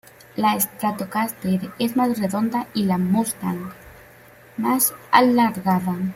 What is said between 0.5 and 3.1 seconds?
Stratocaster es más "redonda" y la